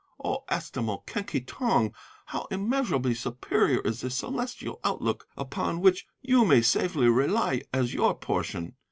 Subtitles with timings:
[0.25, 1.93] O estimable Quen Ki Tong,
[2.25, 8.15] how immeasurably superior is the celestial outlook upon which you may safely rely as your
[8.17, 8.73] portion!